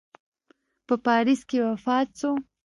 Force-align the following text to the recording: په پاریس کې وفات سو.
په 0.87 0.95
پاریس 1.05 1.41
کې 1.49 1.57
وفات 1.67 2.07
سو. 2.19 2.31